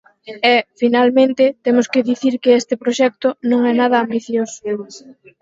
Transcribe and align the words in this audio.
E, 0.53 0.55
finalmente, 0.81 1.43
temos 1.65 1.87
que 1.91 2.05
dicir 2.11 2.33
que 2.43 2.51
este 2.61 2.75
proxecto 2.83 3.27
non 3.49 3.61
é 3.71 3.73
nada 3.81 3.97
ambicioso. 4.05 4.61